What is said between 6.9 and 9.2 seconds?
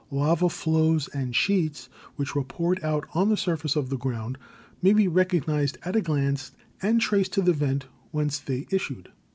traced to the vent whence they issued.